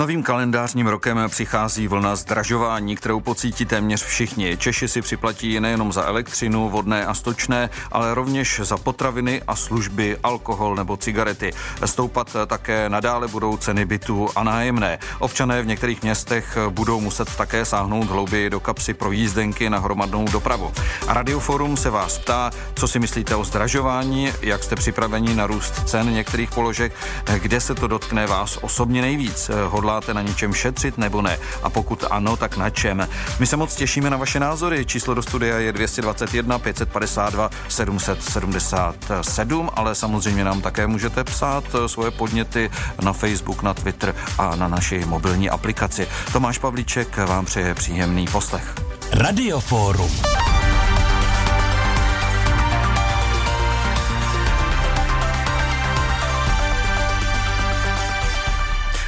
[0.00, 4.56] novým kalendářním rokem přichází vlna zdražování, kterou pocítí téměř všichni.
[4.56, 10.16] Češi si připlatí nejenom za elektřinu, vodné a stočné, ale rovněž za potraviny a služby,
[10.22, 11.52] alkohol nebo cigarety.
[11.84, 14.98] Stoupat také nadále budou ceny bytů a nájemné.
[15.18, 20.24] Občané v některých městech budou muset také sáhnout hlouběji do kapsy pro jízdenky na hromadnou
[20.24, 20.72] dopravu.
[21.08, 25.88] A Radioforum se vás ptá, co si myslíte o zdražování, jak jste připraveni na růst
[25.88, 26.92] cen některých položek,
[27.38, 29.50] kde se to dotkne vás osobně nejvíc
[29.90, 31.38] hodláte na něčem šetřit nebo ne?
[31.62, 33.08] A pokud ano, tak na čem?
[33.38, 34.86] My se moc těšíme na vaše názory.
[34.86, 42.70] Číslo do studia je 221 552 777, ale samozřejmě nám také můžete psát svoje podněty
[43.02, 46.08] na Facebook, na Twitter a na naší mobilní aplikaci.
[46.32, 48.74] Tomáš Pavlíček vám přeje příjemný poslech.
[49.12, 50.10] Radioforum.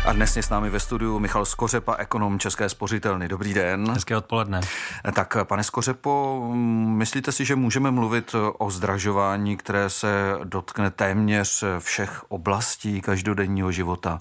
[0.05, 3.29] A dnes je s námi ve studiu Michal Skořepa, ekonom České spořitelny.
[3.29, 3.91] Dobrý den.
[3.91, 4.61] Hezké odpoledne.
[5.15, 6.43] Tak, pane Skořepo,
[6.87, 14.19] myslíte si, že můžeme mluvit o zdražování, které se dotkne téměř všech oblastí každodenního života?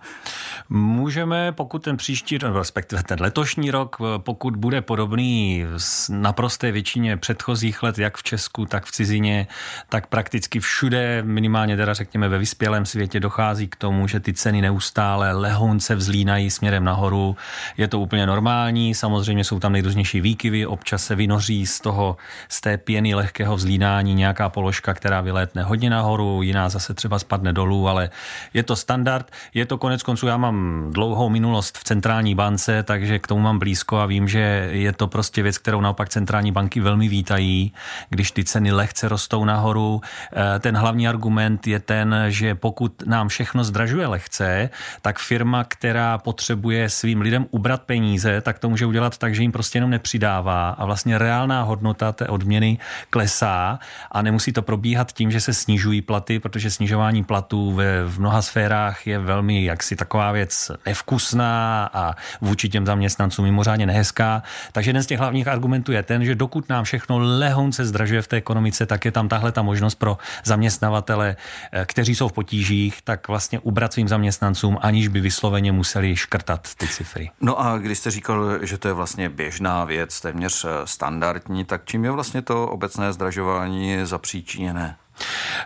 [0.69, 5.65] Můžeme, pokud ten příští, respektive ten letošní rok, pokud bude podobný
[6.09, 9.47] naprosté většině předchozích let, jak v Česku, tak v cizině,
[9.89, 14.61] tak prakticky všude, minimálně teda řekněme ve vyspělém světě, dochází k tomu, že ty ceny
[14.61, 17.35] neustále lehou slunce vzlínají směrem nahoru.
[17.77, 22.17] Je to úplně normální, samozřejmě jsou tam nejrůznější výkyvy, občas se vynoří z toho,
[22.49, 27.53] z té pěny lehkého vzlínání nějaká položka, která vylétne hodně nahoru, jiná zase třeba spadne
[27.53, 28.09] dolů, ale
[28.53, 29.31] je to standard.
[29.53, 33.59] Je to konec konců, já mám dlouhou minulost v centrální bance, takže k tomu mám
[33.59, 37.73] blízko a vím, že je to prostě věc, kterou naopak centrální banky velmi vítají,
[38.09, 40.01] když ty ceny lehce rostou nahoru.
[40.03, 44.69] Eh, ten hlavní argument je ten, že pokud nám všechno zdražuje lehce,
[45.01, 49.51] tak firma která potřebuje svým lidem ubrat peníze, tak to může udělat tak, že jim
[49.51, 52.77] prostě jenom nepřidává a vlastně reálná hodnota té odměny
[53.09, 53.79] klesá
[54.11, 58.41] a nemusí to probíhat tím, že se snižují platy, protože snižování platů ve, v mnoha
[58.41, 64.43] sférách je velmi jaksi taková věc nevkusná a vůči těm zaměstnancům mimořádně nehezká.
[64.71, 68.27] Takže jeden z těch hlavních argumentů je ten, že dokud nám všechno lehonce zdražuje v
[68.27, 71.35] té ekonomice, tak je tam tahle ta možnost pro zaměstnavatele,
[71.71, 76.15] eh, kteří jsou v potížích, tak vlastně ubrat svým zaměstnancům, aniž by vyslovili vysloveně museli
[76.15, 77.31] škrtat ty cifry.
[77.41, 82.05] No a když jste říkal, že to je vlastně běžná věc, téměř standardní, tak čím
[82.05, 84.97] je vlastně to obecné zdražování zapříčiněné?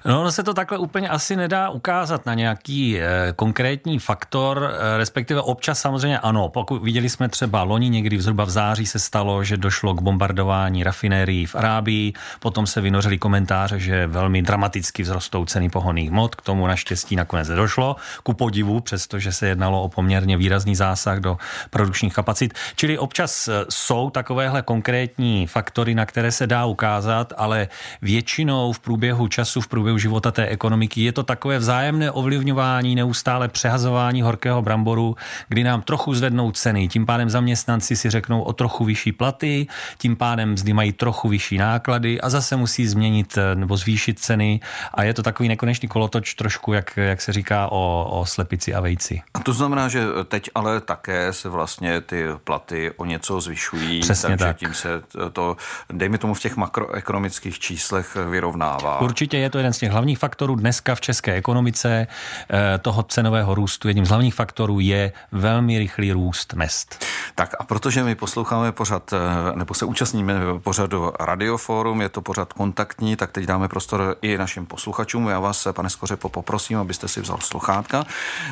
[0.05, 4.97] No, ono se to takhle úplně asi nedá ukázat na nějaký e, konkrétní faktor, e,
[4.97, 6.49] respektive občas samozřejmě ano.
[6.49, 10.83] Pokud viděli jsme třeba loni někdy zhruba v září se stalo, že došlo k bombardování
[10.83, 16.41] rafinérií v Arábii, potom se vynořily komentáře, že velmi dramaticky vzrostou ceny pohonných mod, k
[16.41, 21.37] tomu naštěstí nakonec došlo, ku podivu, přestože se jednalo o poměrně výrazný zásah do
[21.69, 22.53] produkčních kapacit.
[22.75, 27.67] Čili občas eh, jsou takovéhle konkrétní faktory, na které se dá ukázat, ale
[28.01, 31.01] většinou v průběhu času, v průběhu života té ekonomiky.
[31.01, 35.15] Je to takové vzájemné ovlivňování, neustále přehazování horkého bramboru,
[35.47, 36.87] kdy nám trochu zvednou ceny.
[36.87, 39.67] Tím pádem zaměstnanci si řeknou o trochu vyšší platy,
[39.97, 44.59] tím pádem mzdy mají trochu vyšší náklady a zase musí změnit eh, nebo zvýšit ceny.
[44.93, 48.81] A je to takový nekonečný kolotoč trošku, jak, jak se říká o, o slepici a
[48.81, 49.21] vejci.
[49.33, 54.01] A to znamená, že teď ale také se vlastně ty platy o něco zvyšují.
[54.01, 54.57] Přesně takže tak.
[54.57, 55.01] tím se
[55.33, 55.57] to,
[55.89, 59.01] dejme tomu v těch makroekonomických číslech vyrovnává.
[59.01, 62.07] Určitě je to jeden z těch hlavních faktorů dneska v české ekonomice
[62.49, 63.87] eh, toho cenového růstu.
[63.87, 67.05] Jedním z hlavních faktorů je velmi rychlý růst mest.
[67.35, 69.17] Tak a protože my posloucháme pořad, eh,
[69.55, 70.33] nebo se účastníme
[70.63, 75.27] pořadu Radioforum, je to pořad kontaktní, tak teď dáme prostor i našim posluchačům.
[75.27, 78.05] Já vás, pane Skořepo, poprosím, abyste si vzal sluchátka.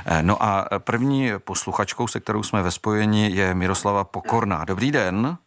[0.05, 4.65] Eh, no a první posluchačkou, se kterou jsme ve spojení, je Miroslava Pokorná.
[4.65, 5.37] Dobrý den.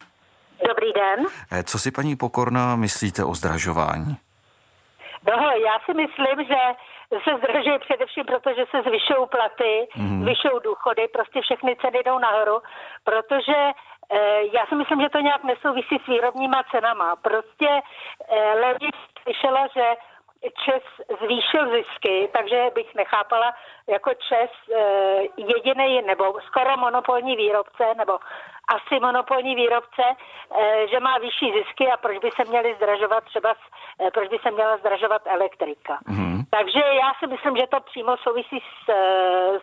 [0.67, 1.25] Dobrý den.
[1.63, 4.17] Co si paní Pokorná myslíte o zdražování?
[5.27, 6.61] No, já si myslím, že
[7.23, 10.23] se zdržuje především proto, že se zvyšují platy, mm.
[10.23, 12.61] zvyšují důchody, prostě všechny ceny jdou nahoru,
[13.03, 13.57] protože
[14.09, 17.15] e, já si myslím, že to nějak nesouvisí s výrobníma cenama.
[17.15, 17.69] Prostě
[18.29, 18.89] e, levně
[19.23, 19.85] slyšela, že
[20.65, 20.83] Čes
[21.21, 23.53] zvýšil zisky, takže bych nechápala
[23.87, 24.79] jako Čes e,
[25.37, 28.13] jediný nebo skoro monopolní výrobce nebo
[28.75, 33.49] asi monopolní výrobce, e, že má vyšší zisky a proč by se měly zdražovat třeba,
[34.07, 35.99] e, proč by se měla zdražovat elektrika.
[36.07, 36.43] Mm.
[36.49, 38.91] Takže já si myslím, že to přímo souvisí s,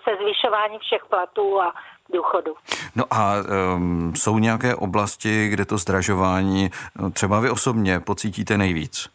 [0.04, 1.72] se zvyšováním všech platů a
[2.12, 2.54] důchodu.
[2.96, 3.32] No a
[3.76, 6.70] um, jsou nějaké oblasti, kde to zdražování
[7.12, 9.13] třeba vy osobně pocítíte nejvíc?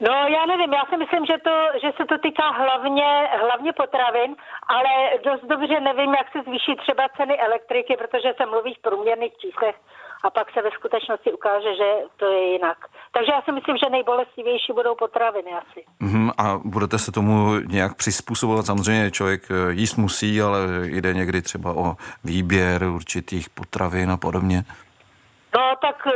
[0.00, 4.36] No já nevím, já si myslím, že, to, že se to týká hlavně, hlavně potravin,
[4.74, 4.92] ale
[5.24, 9.76] dost dobře nevím, jak se zvýší třeba ceny elektriky, protože se mluví v průměrných číslech
[10.24, 12.78] a pak se ve skutečnosti ukáže, že to je jinak.
[13.14, 15.84] Takže já si myslím, že nejbolestivější budou potraviny asi.
[16.00, 18.66] Mm, a budete se tomu nějak přizpůsobovat?
[18.66, 24.62] Samozřejmě člověk eh, jíst musí, ale jde někdy třeba o výběr určitých potravin a podobně.
[25.56, 26.12] No tak eh,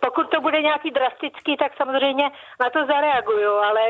[0.00, 2.30] pokud to bude nějaký drastický, tak samozřejmě
[2.60, 3.80] na to zareaguju, ale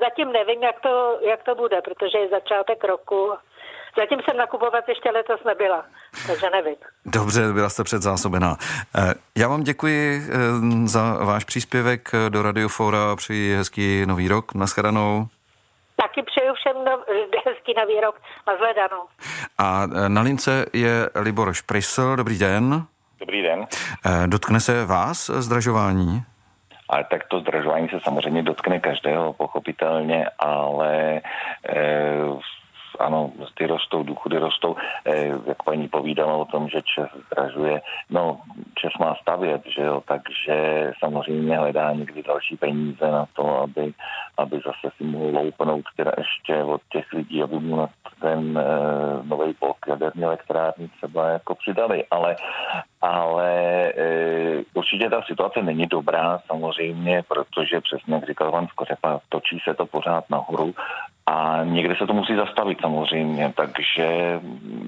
[0.00, 3.32] zatím nevím, jak to, jak to bude, protože je začátek roku.
[3.96, 5.84] Zatím jsem nakupovat ještě letos nebyla,
[6.26, 6.76] takže nevím.
[7.06, 8.56] Dobře, byla jste předzásobená.
[8.96, 13.16] Eh, já vám děkuji eh, za váš příspěvek do Radiofora.
[13.16, 14.54] Přeji hezký nový rok.
[14.54, 15.26] Naschledanou.
[15.96, 17.04] Taky přeju všem no,
[17.46, 18.20] hezký nový rok.
[18.46, 19.02] Nazledanou.
[19.58, 22.16] A na lince je Libor Šprysl.
[22.16, 22.86] Dobrý den.
[23.20, 23.66] Dobrý den.
[24.06, 26.22] Eh, dotkne se vás zdražování?
[26.88, 31.20] Ale tak to zdražování se samozřejmě dotkne každého, pochopitelně, ale
[31.68, 32.18] eh,
[32.98, 37.80] ano, ty rostou, důchody rostou, eh, jak paní povídala o tom, že Čes zdražuje,
[38.10, 38.40] no
[38.74, 43.92] Čes má stavět, že jo, takže samozřejmě hledá někdy další peníze na to, aby,
[44.36, 47.88] aby zase si mohl loupnout teda ještě od těch lidí, aby mu na
[48.20, 52.36] ten eh, nový blok jaderní elektrárny třeba jako přidali, ale,
[53.00, 53.50] ale
[53.96, 59.74] eh, určitě ta situace není dobrá samozřejmě, protože přesně jak říkal pan Skořepa, točí se
[59.74, 60.74] to pořád nahoru
[61.28, 64.40] a někde se to musí zastavit samozřejmě, takže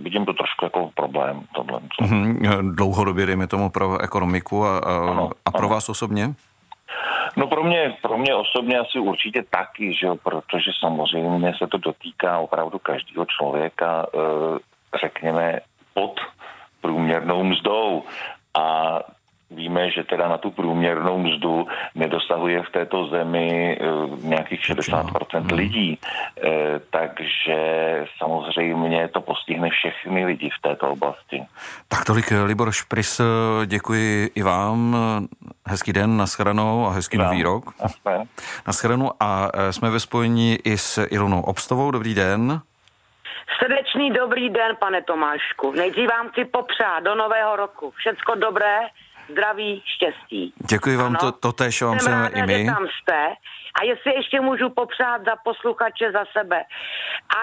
[0.03, 1.41] vidím to trošku jako problém.
[1.55, 1.81] Tohle.
[2.03, 2.75] Mm-hmm.
[2.75, 5.69] Dlouhodobě, dejme tomu, pro ekonomiku a, a, ano, a pro ano.
[5.69, 6.35] vás osobně?
[7.37, 11.79] No pro mě, pro mě osobně asi určitě taky, že jo, protože samozřejmě se to
[11.79, 14.19] dotýká opravdu každého člověka, e,
[14.99, 15.61] řekněme,
[15.95, 16.21] pod
[16.81, 18.03] průměrnou mzdou.
[18.55, 18.99] A
[19.51, 23.85] Víme, že teda na tu průměrnou mzdu nedosahuje v této zemi eh,
[24.27, 25.59] nějakých 60% hmm.
[25.59, 26.51] lidí, eh,
[26.91, 27.57] takže
[28.19, 31.43] samozřejmě to postihne všechny lidi v této oblasti.
[31.89, 33.21] Tak tolik eh, Libor Špris,
[33.67, 34.97] děkuji i vám.
[35.67, 37.65] Hezký den, naschledanou a hezký nový rok.
[38.67, 41.91] Naschledanou a jsme ve spojení i s Ilonou Obstovou.
[41.91, 42.61] Dobrý den.
[43.59, 45.73] Srdečný dobrý den, pane Tomášku.
[45.73, 47.91] Nejdřív vám chci popřát do nového roku.
[47.91, 48.79] Všecko dobré,
[49.31, 50.53] zdraví, štěstí.
[50.71, 51.19] Děkuji vám, ano?
[51.21, 52.59] to, to tež vám chceme i my.
[52.59, 53.35] Že tam jste.
[53.81, 56.65] A jestli ještě můžu popřát za posluchače za sebe.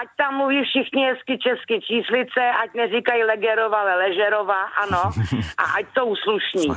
[0.00, 5.02] Ať tam mluví všichni hezky česky číslice, ať neříkají Legerova, ale Ležerova, ano.
[5.58, 6.68] A ať jsou slušní.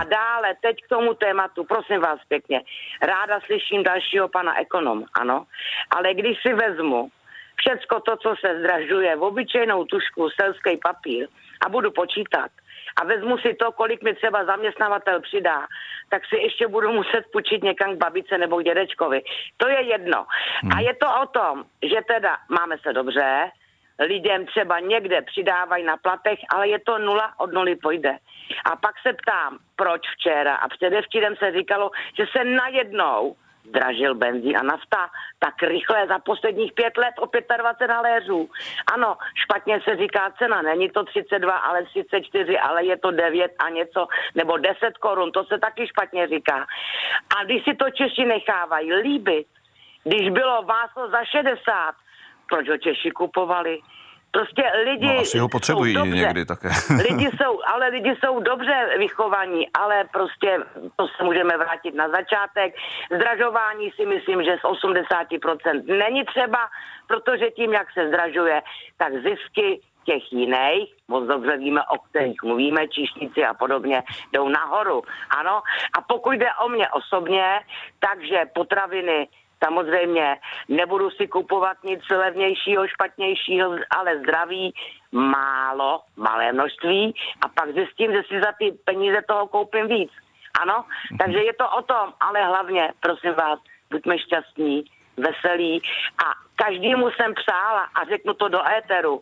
[0.00, 2.60] A dále, teď k tomu tématu, prosím vás pěkně.
[3.02, 5.44] Ráda slyším dalšího pana ekonom, ano.
[5.90, 7.10] Ale když si vezmu
[7.60, 11.28] všecko to, co se zdražuje, v obyčejnou tušku, selský papír
[11.66, 12.50] a budu počítat,
[12.96, 15.66] a vezmu si to, kolik mi třeba zaměstnavatel přidá,
[16.08, 19.22] tak si ještě budu muset půjčit někam k babice nebo k dědečkovi.
[19.56, 20.26] To je jedno.
[20.62, 20.72] Hmm.
[20.72, 23.50] A je to o tom, že teda máme se dobře,
[24.00, 28.16] lidem třeba někde přidávají na platech, ale je to nula od nuly pojde.
[28.64, 34.56] A pak se ptám, proč včera a předevčírem se říkalo, že se najednou zdražil benzín
[34.56, 37.26] a nafta tak rychle za posledních pět let o
[37.56, 38.50] 25 haléřů.
[38.94, 43.68] Ano, špatně se říká cena, není to 32, ale 34, ale je to 9 a
[43.68, 46.66] něco, nebo 10 korun, to se taky špatně říká.
[47.36, 49.46] A když si to Češi nechávají líbit,
[50.04, 51.94] když bylo váslo za 60,
[52.48, 53.78] proč ho Češi kupovali?
[54.30, 56.68] Prostě lidi no, asi ho potřebují dobře, někdy také.
[57.10, 60.58] lidi jsou, ale lidi jsou dobře vychovaní, ale prostě
[60.96, 62.74] to se můžeme vrátit na začátek.
[63.14, 66.58] Zdražování si myslím, že z 80% není třeba,
[67.06, 68.62] protože tím, jak se zdražuje,
[68.96, 75.02] tak zisky těch jiných, moc dobře víme, o kterých mluvíme, číšníci a podobně, jdou nahoru.
[75.38, 75.62] Ano,
[75.98, 77.60] a pokud jde o mě osobně,
[77.98, 79.28] takže potraviny
[79.64, 80.36] Samozřejmě
[80.68, 84.74] nebudu si kupovat nic levnějšího, špatnějšího, ale zdraví
[85.12, 87.14] málo, malé množství.
[87.44, 90.10] A pak zjistím, že si za ty peníze toho koupím víc.
[90.62, 90.84] Ano,
[91.18, 93.58] takže je to o tom, ale hlavně, prosím vás,
[93.90, 94.84] buďme šťastní,
[95.16, 95.82] veselí.
[96.24, 99.20] A každému jsem přála a řeknu to do éteru,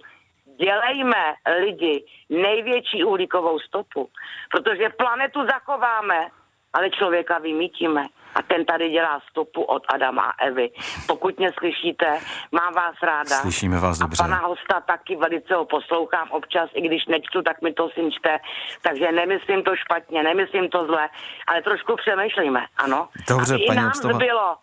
[0.58, 4.08] dělejme lidi největší uhlíkovou stopu,
[4.50, 6.28] protože planetu zachováme,
[6.72, 10.70] ale člověka vymítíme a ten tady dělá stopu od Adama a Evy.
[11.06, 12.18] Pokud mě slyšíte,
[12.52, 13.36] mám vás ráda.
[13.36, 14.22] Slyšíme vás dobře.
[14.22, 18.38] A pana hosta taky velice ho poslouchám občas, i když nečtu, tak mi to synčte.
[18.82, 21.08] Takže nemyslím to špatně, nemyslím to zle,
[21.46, 23.08] ale trošku přemýšlíme, ano.
[23.28, 24.56] Dobře, aby paní i nás bylo,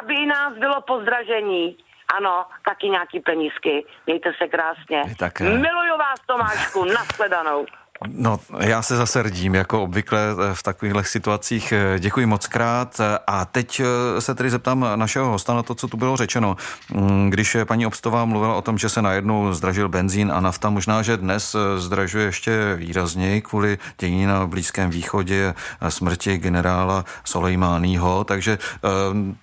[0.00, 1.76] aby i nás bylo pozdražení,
[2.16, 3.84] ano, taky nějaký penízky.
[4.06, 5.02] Mějte se krásně.
[5.18, 5.44] Také.
[5.44, 7.66] Miluju vás, Tomášku, nashledanou.
[8.06, 10.18] No, já se zase rdím, jako obvykle
[10.52, 11.72] v takovýchhle situacích.
[11.98, 13.00] Děkuji moc krát.
[13.26, 13.82] A teď
[14.18, 16.56] se tedy zeptám našeho hosta na to, co tu bylo řečeno.
[16.94, 21.02] Mm, když paní Obstová mluvila o tom, že se najednou zdražil benzín a nafta, možná,
[21.02, 25.54] že dnes zdražuje ještě výrazněji kvůli dění na Blízkém východě
[25.88, 28.58] smrti generála Soleimányho, takže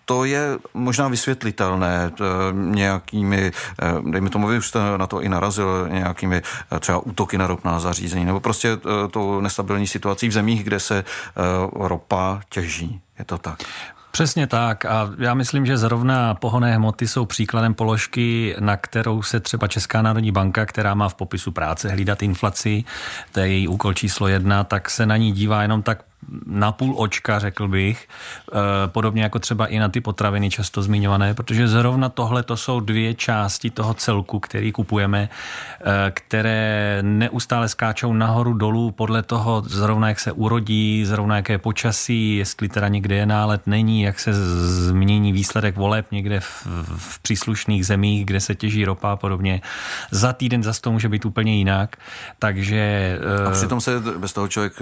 [0.06, 2.12] to je možná vysvětlitelné
[2.52, 3.52] nějakými,
[4.12, 6.42] dejme tomu, vy už jste na to i narazil, nějakými
[6.80, 10.98] třeba útoky na ropná zařízení nebo prostě eh, tou nestabilní situací v zemích, kde se
[11.00, 11.42] eh,
[11.74, 13.02] ropa těží.
[13.20, 13.64] Je to tak?
[14.12, 19.40] Přesně tak a já myslím, že zrovna pohonné hmoty jsou příkladem položky, na kterou se
[19.40, 22.84] třeba Česká národní banka, která má v popisu práce hlídat inflaci,
[23.32, 26.04] to je její úkol číslo jedna, tak se na ní dívá jenom tak
[26.46, 28.56] na půl očka, řekl bych, eh,
[28.88, 33.14] podobně jako třeba i na ty potraviny často zmiňované, protože zrovna tohle to jsou dvě
[33.14, 35.30] části toho celku, který kupujeme,
[35.82, 42.36] eh, které neustále skáčou nahoru dolů podle toho zrovna jak se urodí, zrovna jaké počasí,
[42.36, 46.68] jestli teda někde je nálet, není, jak se změní výsledek voleb někde v,
[46.98, 49.62] v příslušných zemích, kde se těží ropa a podobně.
[50.12, 51.96] Za týden zase to může být úplně jinak,
[52.40, 53.18] takže...
[53.48, 54.74] A přitom se bez toho člověk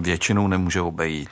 [0.00, 1.28] většinou nemůže může obejít.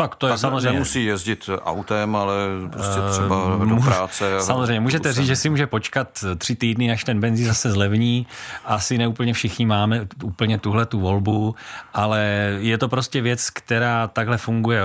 [0.00, 0.72] Tak to je tak samozřejmě.
[0.72, 2.34] Nemusí jezdit autem, ale
[2.72, 4.40] prostě eh, třeba uh, do práce.
[4.40, 8.26] Samozřejmě, můžete říct, že si může počkat tři týdny, až ten benzín zase zlevní.
[8.64, 11.54] Asi ne úplně všichni máme úplně tuhle tu volbu,
[11.94, 12.20] ale
[12.58, 14.80] je to prostě věc, která takhle funguje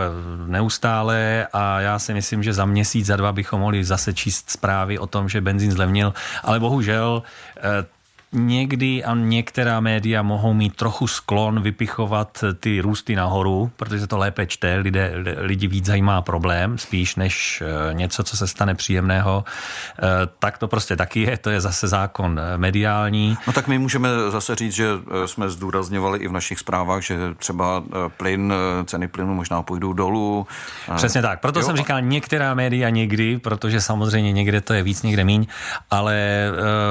[0.47, 4.99] neustále a já si myslím, že za měsíc, za dva bychom mohli zase číst zprávy
[4.99, 7.23] o tom, že benzín zlevnil, ale bohužel
[7.57, 7.94] eh,
[8.35, 14.17] někdy a některá média mohou mít trochu sklon vypichovat ty růsty nahoru, protože se to
[14.17, 19.43] lépe čte, lidé, lidi víc zajímá problém, spíš než eh, něco, co se stane příjemného.
[19.99, 20.03] Eh,
[20.39, 23.37] tak to prostě taky je, to je zase zákon eh, mediální.
[23.47, 24.87] No tak my můžeme zase říct, že
[25.25, 27.83] jsme zdůrazňovali i v našich zprávách, že třeba
[28.17, 28.53] plyn,
[28.85, 30.47] ceny plynu možná půjdou dolů.
[30.95, 31.65] Přesně tak, proto jo.
[31.65, 35.47] jsem říkal některá média někdy, protože samozřejmě někde to je víc, někde míň,
[35.91, 36.15] ale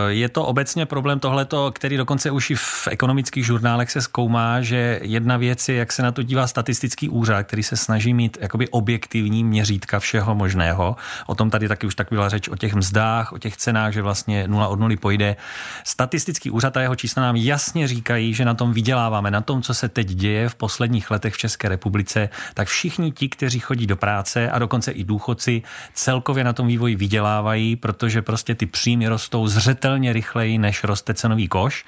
[0.09, 4.63] je to obecně problém toho, tohleto, který dokonce už i v ekonomických žurnálech se zkoumá,
[4.63, 8.39] že jedna věc je, jak se na to dívá statistický úřad, který se snaží mít
[8.41, 10.97] jakoby objektivní měřítka všeho možného.
[11.27, 14.03] O tom tady taky už tak byla řeč o těch mzdách, o těch cenách, že
[14.03, 15.37] vlastně nula od nuly pojde.
[15.85, 19.75] Statistický úřad a jeho čísla nám jasně říkají, že na tom vyděláváme, na tom, co
[19.75, 23.97] se teď děje v posledních letech v České republice, tak všichni ti, kteří chodí do
[23.97, 25.63] práce a dokonce i důchodci,
[25.95, 31.49] celkově na tom vývoji vydělávají, protože prostě ty příjmy rostou zřetelně rychleji, než roste cenový
[31.49, 31.85] koš,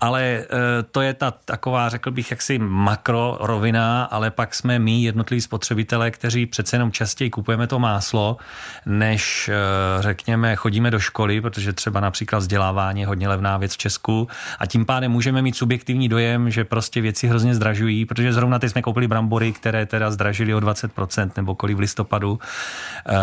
[0.00, 0.46] ale e,
[0.90, 6.10] to je ta taková, řekl bych, jaksi makro rovina, ale pak jsme my, jednotliví spotřebitelé,
[6.10, 8.36] kteří přece jenom častěji kupujeme to máslo,
[8.86, 9.52] než e,
[10.02, 14.28] řekněme chodíme do školy, protože třeba například vzdělávání je hodně levná věc v Česku.
[14.58, 18.70] A tím pádem můžeme mít subjektivní dojem, že prostě věci hrozně zdražují, protože zrovna teď
[18.70, 23.16] jsme koupili brambory, které teda zdražily o 20% nebo kolik v listopadu, e,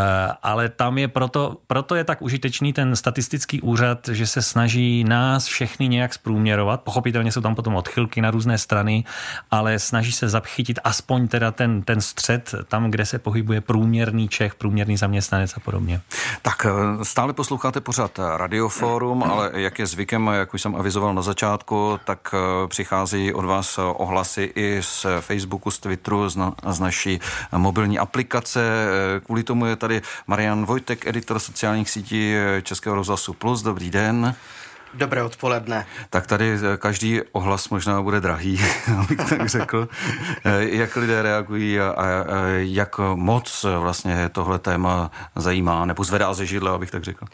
[0.43, 5.35] ale tam je proto, proto je tak užitečný ten statistický úřad, že se snaží nás
[5.36, 6.82] nás všechny nějak zprůměrovat.
[6.82, 9.04] Pochopitelně jsou tam potom odchylky na různé strany,
[9.51, 14.56] ale snaží se zachytit aspoň teda ten, ten střed tam, kde se pohybuje průměrný Čech,
[14.56, 16.01] průměrný zaměstnanec a podobně.
[16.42, 21.22] Tak eh, stále posloucháte pořád Radioforum, ale jak je zvykem, jak už jsem avizoval na
[21.22, 26.80] začátku, tak eh, přichází od vás ohlasy i z Facebooku, z Twitteru, z, na, z
[26.80, 27.20] naší
[27.51, 28.62] mobilní aplikace.
[28.63, 33.62] Eh, kvůli tomu je tady Marian Vojtek, editor sociálních sítí Českého rozhlasu Plus.
[33.62, 34.36] Dobrý den.
[34.96, 35.86] Dobré odpoledne.
[36.10, 38.62] Tak tady každý ohlas možná bude drahý,
[39.00, 39.90] abych tak řekl.
[40.46, 42.24] Eh, jak lidé reagují a, a
[42.58, 47.25] jak moc vlastně tohle téma zajímá nebo zvedá ze židle, abych tak řekl?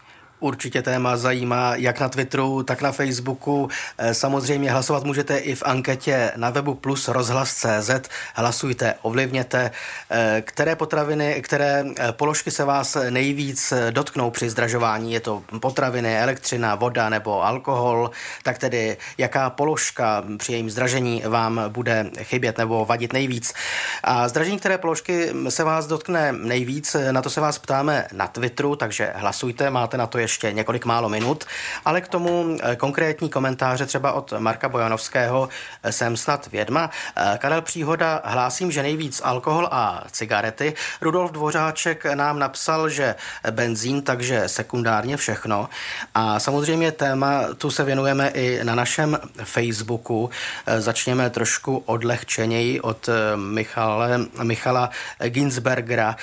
[0.42, 3.70] Určitě téma zajímá jak na Twitteru, tak na Facebooku.
[3.98, 8.10] Eh, samozřejmě hlasovat můžete i v anketě na webu plus rozhlas.cz.
[8.36, 9.72] Hlasujte, ovlivněte,
[10.12, 15.14] eh, které potraviny, které eh, položky se vás nejvíc dotknou při zdražování.
[15.14, 18.12] Je to potraviny, elektřina, voda nebo alkohol.
[18.44, 23.54] Tak tedy jaká položka při jejím zdražení vám bude chybět nebo vadit nejvíc.
[24.04, 28.76] A zdražení které položky se vás dotkne nejvíc, na to se vás ptáme na Twitteru,
[28.76, 31.46] takže hlasujte, máte na to ještě ještě několik málo minut,
[31.86, 35.50] ale k tomu eh, konkrétní komentáře třeba od Marka Bojanovského
[35.84, 36.90] eh, jsem snad vědma.
[37.16, 40.74] Eh, Karel Příhoda hlásím, že nejvíc alkohol a cigarety.
[41.02, 43.16] Rudolf Dvořáček nám napsal, že
[43.52, 45.70] benzín, takže sekundárně všechno.
[46.16, 50.30] A samozřejmě téma tu se věnujeme i na našem Facebooku.
[50.80, 54.90] Začněme trošku odlehčeněji od Michale, Michala
[55.28, 56.16] Ginsbergera.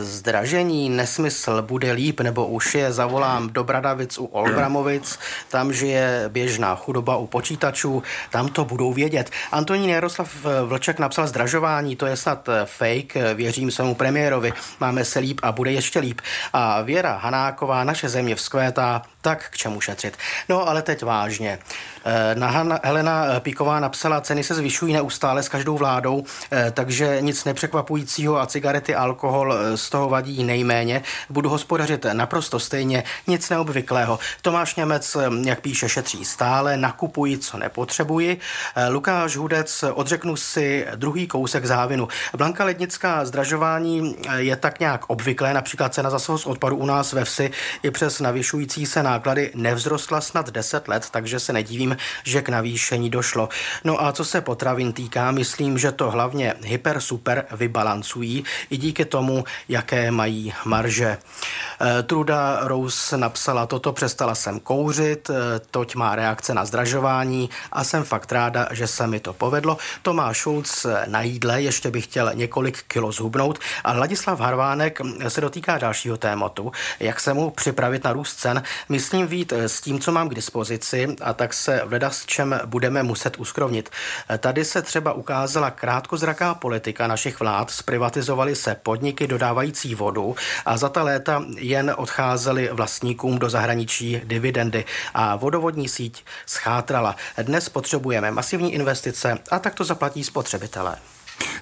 [0.00, 5.18] Zdražení, nesmysl, bude líp, nebo už je zavolám Dobradavic u Olbramovic,
[5.48, 9.30] tam žije běžná chudoba u počítačů, tam to budou vědět.
[9.52, 10.30] Antonín Jaroslav
[10.64, 15.72] Vlček napsal zdražování, to je snad fake, věřím svému premiérovi, máme se líp a bude
[15.72, 16.20] ještě líp.
[16.52, 20.16] A Věra Hanáková, naše země vzkvétá, tak k čemu šetřit.
[20.48, 21.58] No ale teď vážně.
[22.04, 27.44] Eh, na Helena Píková napsala, ceny se zvyšují neustále s každou vládou, eh, takže nic
[27.44, 31.02] nepřekvapujícího a cigarety, alkohol eh, z toho vadí nejméně.
[31.30, 34.18] Budu hospodařit naprosto stejně, nic neobvyklého.
[34.42, 38.38] Tomáš Němec, jak píše, šetří stále, nakupuji, co nepotřebuji.
[38.88, 42.08] Lukáš Hudec, odřeknu si druhý kousek závinu.
[42.36, 47.24] Blanka Lednická, zdražování je tak nějak obvyklé, například cena za z odpadu u nás ve
[47.24, 47.50] vsi
[47.82, 51.52] i přes navyšující se náklady nevzrostla snad 10 let, takže se
[52.24, 53.48] že k navýšení došlo.
[53.84, 59.04] No a co se potravin týká, myslím, že to hlavně hyper super vybalancují i díky
[59.04, 61.18] tomu, jaké mají marže.
[61.80, 65.34] Eh, Truda Rose napsala, toto přestala jsem kouřit, eh,
[65.70, 69.78] toť má reakce na zdražování a jsem fakt ráda, že se mi to povedlo.
[70.02, 75.40] Tomáš Šulc eh, na jídle ještě bych chtěl několik kilo zhubnout a Ladislav Harvánek se
[75.40, 78.62] dotýká dalšího tématu, jak se mu připravit na růst cen.
[78.88, 83.02] Myslím vít s tím, co mám k dispozici a tak se leda s čem budeme
[83.02, 83.90] muset uskrovnit.
[84.38, 90.36] Tady se třeba ukázala krátkozraká politika našich vlád, zprivatizovali se podniky dodávající vodu
[90.66, 97.16] a za ta léta jen odcházely vlastníkům do zahraničí dividendy a vodovodní síť schátrala.
[97.42, 100.96] Dnes potřebujeme masivní investice a tak to zaplatí spotřebitelé.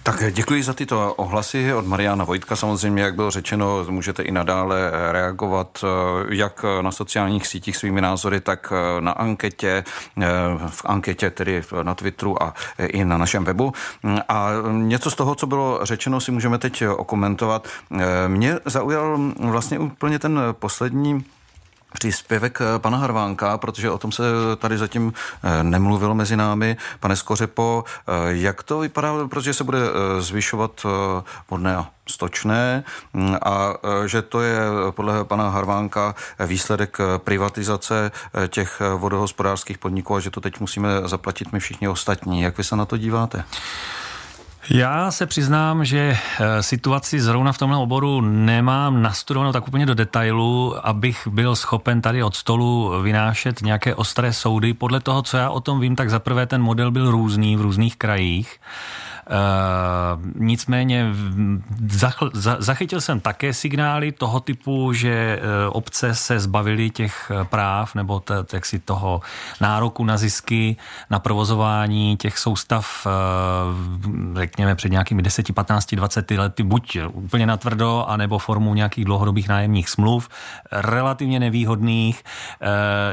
[0.02, 2.57] Tak děkuji za tyto ohlasy od Mariana Vojtka.
[2.57, 5.87] Samozřejmě, jak bylo řečeno, můžete i nadále reagovat eh,
[6.35, 9.85] jak na sociálních sítích svými názory, tak eh, na anketě,
[10.23, 10.26] eh,
[10.69, 13.73] v anketě tedy na Twitteru a i na našem webu.
[14.29, 17.69] A něco z toho, co bylo řečeno, si můžeme teď okomentovat.
[18.29, 21.25] Mě zaujal vlastně úplně ten poslední
[21.92, 24.22] příspěvek eh, pana Harvánka, protože o tom se
[24.56, 26.76] tady zatím eh, nemluvilo mezi námi.
[27.00, 29.78] Pane Skořepo, eh, jak to vypadá, protože se bude
[30.18, 30.87] zvyšovat
[31.50, 33.75] vodné a stočné mm, a
[34.06, 34.58] že to je
[34.90, 36.14] podle pana Harvánka
[36.46, 38.11] výsledek privatizace
[38.49, 42.42] těch vodohospodářských podniků a že to teď musíme zaplatit my všichni ostatní.
[42.42, 43.44] Jak vy se na to díváte?
[44.71, 49.94] Já se přiznám, že eh, situaci zrovna v tomhle oboru nemám nastudovanou tak úplně do
[49.94, 54.75] detailu, abych byl schopen tady od stolu vynášet nějaké ostré soudy.
[54.75, 57.96] Podle toho, co já o tom vím, tak zaprvé ten model byl různý v různých
[57.96, 58.61] krajích.
[59.30, 61.06] Uh, nicméně
[61.90, 67.44] zachl, za, zachytil jsem také signály toho typu, že uh, obce se zbavily těch eh,
[67.44, 69.20] práv nebo t, si toho
[69.61, 70.76] nároku na zisky,
[71.11, 73.06] na provozování těch soustav,
[74.35, 79.88] řekněme před nějakými 10, 15, 20 lety, buď úplně natvrdo, anebo formou nějakých dlouhodobých nájemních
[79.88, 80.28] smluv,
[80.72, 82.24] relativně nevýhodných,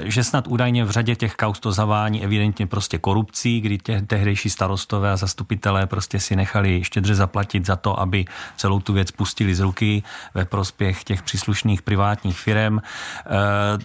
[0.04, 4.50] že snad údajně v řadě těch kaus to zavání evidentně prostě korupcí, kdy těch tehdejší
[4.50, 8.26] starostové a zastupitelé prostě si nechali štědře zaplatit za to, aby
[8.58, 12.80] celou tu věc pustili z ruky ve prospěch těch příslušných privátních firm.
[12.80, 13.30] Eh,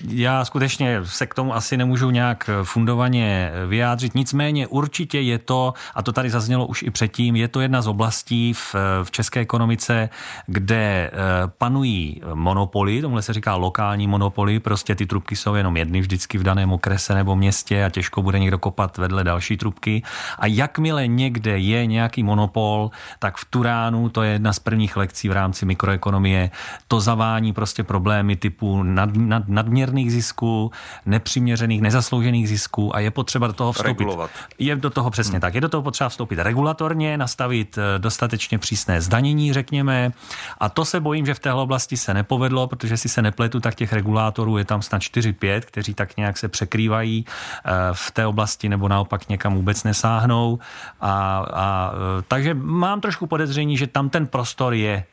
[0.09, 6.03] já skutečně se k tomu asi nemůžu nějak fundovaně vyjádřit, nicméně určitě je to, a
[6.03, 8.75] to tady zaznělo už i předtím, je to jedna z oblastí v,
[9.05, 10.09] v české ekonomice,
[10.47, 11.11] kde eh,
[11.59, 16.43] panují monopoly, tomuhle se říká lokální monopoly, prostě ty trubky jsou jenom jedny vždycky v
[16.43, 20.03] daném okrese nebo městě a těžko bude někdo kopat vedle další trubky.
[20.39, 24.97] A jakmile někde je nějak nějaký monopol, tak v Turánu, to je jedna z prvních
[24.97, 26.51] lekcí v rámci mikroekonomie,
[26.89, 30.71] to zavání prostě problémy typu nad, nad, nadměrných zisků,
[31.07, 34.05] nepřiměřených, nezasloužených zisků a je potřeba do toho vstoupit.
[34.05, 34.31] Regulovat.
[34.59, 35.41] Je do toho přesně hmm.
[35.41, 35.55] tak.
[35.55, 40.13] Je do toho potřeba vstoupit regulatorně, nastavit eh, dostatečně přísné zdanění, řekněme.
[40.59, 43.75] A to se bojím, že v téhle oblasti se nepovedlo, protože si se nepletu, tak
[43.75, 48.69] těch regulátorů je tam snad 4-5, kteří tak nějak se překrývají eh, v té oblasti
[48.69, 50.59] nebo naopak někam vůbec nesáhnou.
[51.01, 51.93] A, a
[52.29, 55.05] takže mám trošku podezření, že tam ten prostor je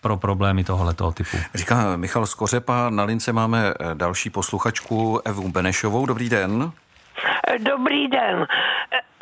[0.00, 1.36] pro problémy tohoto typu.
[1.54, 6.06] Říká Michal Skořepa, na lince máme eh, další posluchačku Evu Benešovou.
[6.06, 6.72] Dobrý den.
[7.58, 8.46] Dobrý den.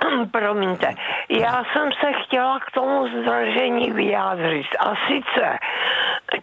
[0.31, 0.94] Promiňte,
[1.29, 4.66] já jsem se chtěla k tomu zdražení vyjádřit.
[4.79, 5.59] A sice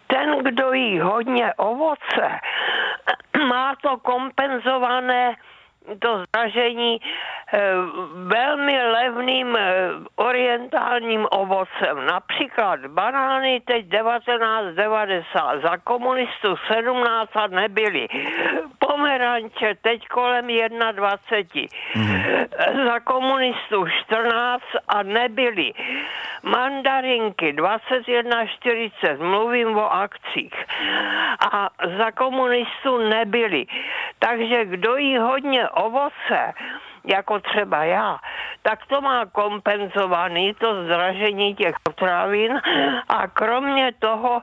[0.08, 2.40] ten, kdo jí hodně ovoce,
[3.50, 5.36] má to kompenzované
[6.00, 7.02] to zdražení
[8.14, 9.58] velmi levným
[10.16, 12.06] orientálním ovocem.
[12.06, 18.08] Například banány teď 1990, za komunistů 17 a nebyly.
[18.80, 20.48] Pomeranče teď kolem
[20.92, 21.68] 21.
[21.96, 22.86] Mm-hmm.
[22.86, 25.74] Za komunistů 14 a nebyly.
[26.44, 30.54] Mandarinky 21,40, mluvím o akcích.
[31.52, 33.66] A za komunistů nebyly.
[34.20, 36.54] Takže kdo jí hodně ovoce,
[37.06, 38.18] jako třeba já,
[38.62, 42.62] tak to má kompenzovaný to zdražení těch potravin
[43.10, 44.42] a kromě toho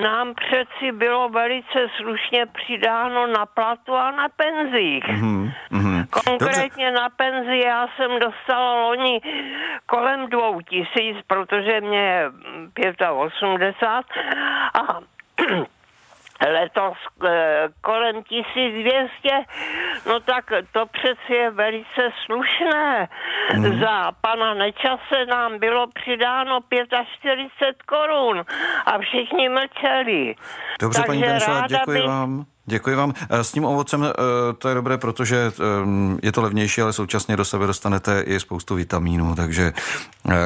[0.00, 5.04] nám přeci bylo velice slušně přidáno na platu a na penzích.
[5.04, 5.52] Mm-hmm.
[6.10, 7.00] Konkrétně Dobře.
[7.02, 9.20] na penzi já jsem dostala loni
[9.86, 12.24] kolem dvou tisíc, protože mě
[12.78, 14.26] je 85
[14.74, 15.00] a
[16.48, 19.44] letos eh, kolem 1200,
[20.06, 23.08] no tak to přeci je velice slušné.
[23.48, 23.80] Hmm.
[23.80, 26.60] Za pana Nečase nám bylo přidáno
[27.18, 28.44] 45 korun
[28.86, 30.34] a všichni mlčeli.
[30.80, 32.06] Dobře, Takže paní Benešová, děkuji by...
[32.08, 32.44] vám.
[32.66, 33.12] Děkuji vám.
[33.30, 34.12] Eh, s tím ovocem eh,
[34.58, 35.52] to je dobré, protože
[36.22, 39.34] je to levnější, ale současně do sebe dostanete i spoustu vitamínů.
[39.34, 39.72] Takže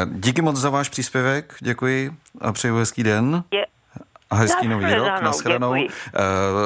[0.06, 3.42] díky moc za váš příspěvek, děkuji a přeju hezký den.
[3.50, 3.66] Je,
[4.30, 5.74] a hezký nový rok, nashledanou.
[5.74, 5.88] Eh,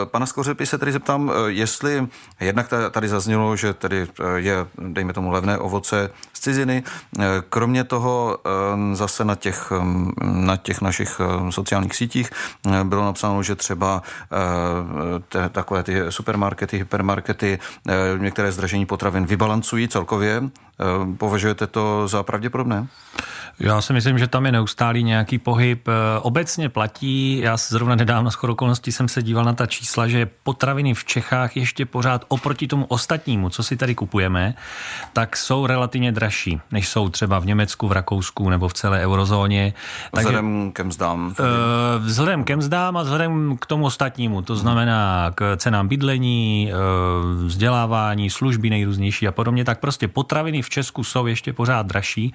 [0.05, 2.07] pana Skořepy se tedy zeptám, eh, jestli
[2.41, 6.83] jednak tady zaznělo, že tedy eh, je, dejme tomu, levné ovoce z ciziny.
[7.49, 8.39] Kromě toho
[8.93, 9.73] zase na těch,
[10.23, 11.21] na těch našich
[11.51, 12.31] sociálních sítích
[12.85, 14.03] bylo napsáno, že třeba
[15.29, 17.59] te, takové ty supermarkety, hypermarkety
[18.19, 20.43] některé zdražení potravin vybalancují celkově.
[21.19, 22.87] Považujete to za pravděpodobné?
[23.59, 25.89] Já si myslím, že tam je neustálý nějaký pohyb.
[26.23, 30.95] Obecně platí, já zrovna nedávno s okolností jsem se díval na ta čísla, že potraviny
[30.95, 34.55] v Čechách ještě pořád oproti tomu ostatnímu, co si tady kupujeme,
[35.13, 39.75] tak jsou relativně dražší, než jsou třeba v Německu, v Rakousku nebo v celé eurozóně.
[40.17, 41.35] Vzhledem ke mzdám?
[41.35, 41.49] Tedy?
[41.49, 46.77] Eh, vzhledem ke mzdám a vzhledem k tomu ostatnímu, to znamená k cenám bydlení, eh,
[47.47, 52.35] vzdělávání, služby nejrůznější a podobně, tak prostě potraviny v Česku jsou ještě pořád dražší.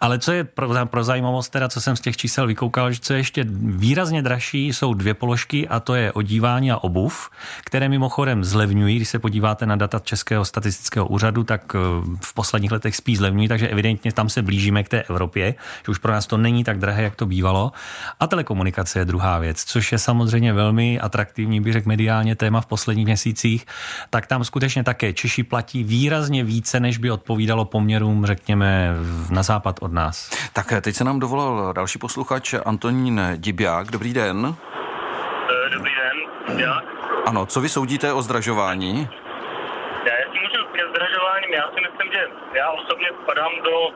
[0.00, 3.12] Ale co je pro, pro zajímavost, teda, co jsem z těch čísel vykoukal, že co
[3.12, 7.30] je ještě výrazně dražší, jsou dvě položky a to je odívání a obuv,
[7.64, 8.96] které mimochodem zlevňují.
[8.96, 11.78] Když se podíváte na data Českého statistického úřadu, tak eh,
[12.20, 15.54] v posledních letech spíš zlevňují, takže evidentně tam se blížíme k té Evropě,
[15.86, 17.72] že už pro nás to není tak drahé, jak to bývalo.
[18.20, 22.66] A telekomunikace je druhá věc, což je samozřejmě velmi atraktivní, bych řekl, mediálně téma v
[22.66, 23.66] posledních měsících.
[24.10, 28.90] Tak tam skutečně také Češi platí výrazně více, než by odpovídalo poměrům, řekněme,
[29.30, 30.30] na západ od nás.
[30.52, 33.90] Tak teď se nám dovolal další posluchač Antonín Dibiák.
[33.90, 34.41] Dobrý den.
[34.48, 36.16] Eh, dobrý den,
[36.58, 36.82] já.
[37.26, 39.08] Ano, co vy soudíte o zdražování?
[40.04, 42.22] Já jestli můžu ke zdražování, já si myslím, že
[42.58, 43.92] já osobně spadám do uh,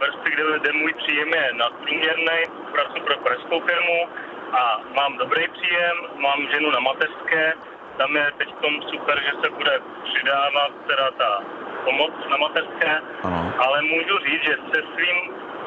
[0.00, 2.38] vrstvy, kde, kde můj příjem je nadprůměrný,
[2.72, 4.08] pracuji pro pražskou firmu
[4.52, 7.54] a mám dobrý příjem, mám ženu na mateřské,
[7.98, 11.40] tam je teď tom super, že se bude přidávat teda ta
[11.84, 13.52] pomoc na mateřské, ano.
[13.58, 15.18] ale můžu říct, že se svým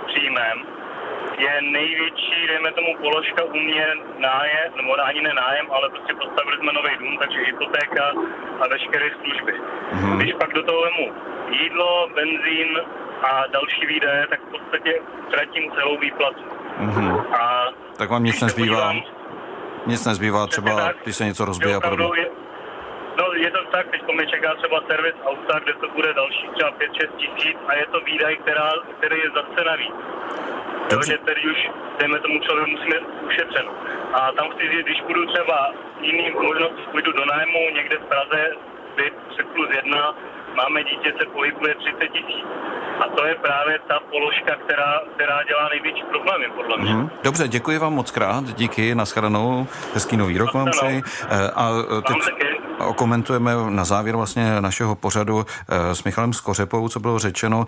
[0.08, 0.75] příjmem
[1.38, 6.58] je největší, dejme tomu, položka u mě nájem, nebo ani ne nájem, ale prostě postavili
[6.58, 8.04] jsme nový dům, takže hypotéka
[8.62, 9.54] a veškeré služby.
[9.54, 10.18] Mm-hmm.
[10.18, 11.14] Když pak do toho vemu
[11.50, 12.82] jídlo, benzín
[13.22, 16.44] a další výdaje, tak v podstatě tratím celou výplatu.
[16.80, 17.36] Mm-hmm.
[17.42, 18.88] A tak vám nic nezbývá?
[18.88, 19.04] Podívám,
[19.86, 22.26] nic nezbývá třeba, když se něco rozbije a podobně.
[23.18, 26.72] No je to tak, teď mě čeká třeba servis auta, kde to bude další třeba
[26.72, 26.78] 5-6
[27.18, 29.96] tisíc a je to výdaj, která, který je zase navíc.
[30.92, 31.60] Jo, že tedy už,
[32.00, 32.98] dejme tomu člověk, musíme
[33.30, 33.72] ušetřeno.
[34.14, 35.72] A tam chci říct, když půjdu třeba
[36.02, 38.42] jiný možnost, půjdu do nájmu někde v Praze,
[38.96, 40.16] byt 3 plus 1,
[40.56, 42.46] máme dítě, se pohybuje 30 tisíc.
[43.04, 46.94] A to je právě ta položka, která, která dělá největší problémy, podle mě.
[46.94, 51.02] Mm, dobře, děkuji vám moc krát, díky, nashledanou, hezký nový rok vám přeji.
[51.30, 52.18] Eh, a eh, teď
[52.80, 57.66] okomentujeme na závěr vlastně našeho pořadu eh, s Michalem Skořepou, co bylo řečeno,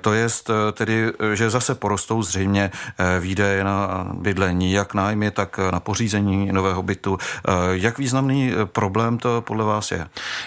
[0.00, 0.26] to je
[0.72, 2.70] tedy, že zase porostou zřejmě
[3.20, 7.18] výdaje na bydlení, jak nájmy, tak na pořízení nového bytu.
[7.70, 10.06] Jak významný problém to podle vás je?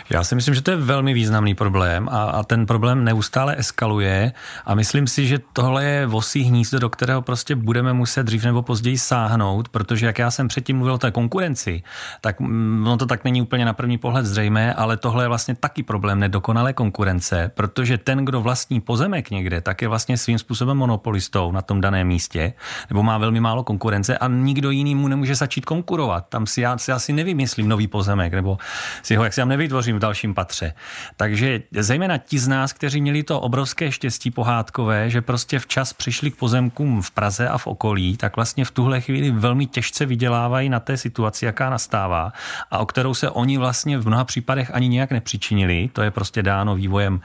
[0.09, 4.33] Já si myslím, že to je velmi významný problém a, a ten problém neustále eskaluje
[4.65, 8.61] a myslím si, že tohle je vosí hnízdo, do kterého prostě budeme muset dřív nebo
[8.61, 11.83] později sáhnout, protože jak já jsem předtím mluvil o té konkurenci,
[12.21, 15.83] tak no to tak není úplně na první pohled zřejmé, ale tohle je vlastně taky
[15.83, 21.51] problém nedokonalé konkurence, protože ten, kdo vlastní pozemek někde, tak je vlastně svým způsobem monopolistou
[21.51, 22.53] na tom daném místě,
[22.89, 26.25] nebo má velmi málo konkurence a nikdo jiný mu nemůže začít konkurovat.
[26.29, 28.57] Tam si já si asi nevymyslím nový pozemek, nebo
[29.03, 30.73] si ho jak si nevytvořím v dalším patře.
[31.17, 36.31] Takže zejména ti z nás, kteří měli to obrovské štěstí pohádkové, že prostě včas přišli
[36.31, 40.69] k pozemkům v Praze a v okolí, tak vlastně v tuhle chvíli velmi těžce vydělávají
[40.69, 42.33] na té situaci, jaká nastává
[42.71, 45.89] a o kterou se oni vlastně v mnoha případech ani nějak nepřičinili.
[45.93, 47.21] To je prostě dáno vývojem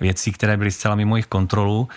[0.00, 1.88] věcí, které byly zcela mimo jejich kontrolu.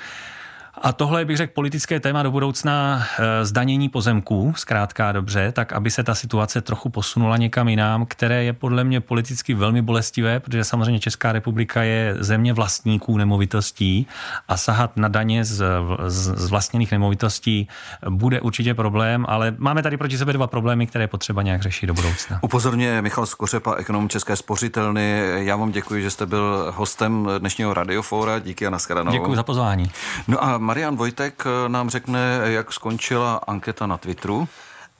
[0.85, 5.91] A tohle bych řekl politické téma do budoucna eh, zdanění pozemků, zkrátka dobře, tak aby
[5.91, 10.63] se ta situace trochu posunula někam jinam, které je podle mě politicky velmi bolestivé, protože
[10.63, 14.07] samozřejmě Česká republika je země vlastníků nemovitostí
[14.47, 15.63] a sahat na daně z,
[16.07, 17.67] z, z vlastněných nemovitostí
[18.09, 21.87] bude určitě problém, ale máme tady proti sebe dva problémy, které je potřeba nějak řešit
[21.87, 22.39] do budoucna.
[22.41, 25.21] Upozorně Michal Skořepa, ekonom České spořitelny.
[25.35, 28.39] Já vám děkuji, že jste byl hostem dnešního radiofóra.
[28.39, 29.11] Díky a nashledanou.
[29.11, 29.91] Děkuji za pozvání.
[30.27, 34.47] No a Marian Vojtek eh, nám řekne, jak skončila anketa na Twitteru.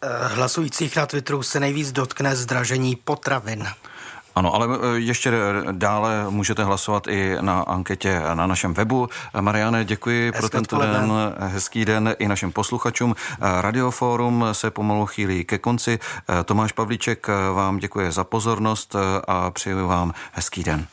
[0.02, 3.68] Eh, hlasujících na Twitteru se nejvíc dotkne zdražení potravin.
[4.36, 5.32] Ano, ale eh, ještě
[5.72, 9.10] dále můžete hlasovat i na anketě na našem webu.
[9.42, 11.14] Mariane, děkuji Hezké pro tento den.
[11.40, 13.16] Hezký den i našim posluchačům.
[13.62, 16.00] Radioforum se pomalu chýlí ke konci.
[16.46, 18.96] Tomáš Pavlíček vám děkuje za pozornost
[19.28, 20.88] a přeji vám hezký den.